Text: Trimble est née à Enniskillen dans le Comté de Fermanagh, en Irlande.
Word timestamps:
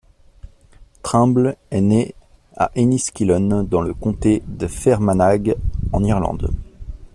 Trimble 1.03 1.57
est 1.69 1.79
née 1.79 2.15
à 2.57 2.71
Enniskillen 2.75 3.61
dans 3.67 3.81
le 3.83 3.93
Comté 3.93 4.41
de 4.47 4.65
Fermanagh, 4.65 5.55
en 5.93 6.03
Irlande. 6.03 6.49